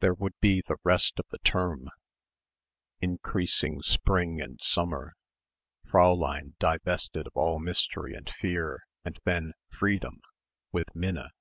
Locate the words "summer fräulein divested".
4.58-7.26